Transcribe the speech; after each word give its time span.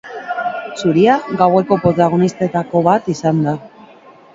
Zuria 0.83 1.19
gaueko 1.43 1.79
protagonistetako 1.85 2.87
bat 2.93 3.15
izan 3.19 3.51
da. 3.51 3.61